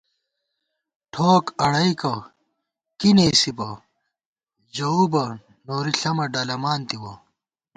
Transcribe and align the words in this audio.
ٹھوک 1.13 1.43
اڑَیئیکَہ 1.63 2.13
کی 2.99 3.09
نېسِبہ 3.15 3.69
ژَؤبَہ 4.75 5.23
نوری 5.65 5.93
ݪمہ 5.99 6.25
ڈلَمان 6.33 6.79
تِوَہ 6.87 7.13